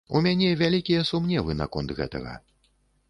[0.17, 2.33] У мяне вялікія сумневы наконт гэтага.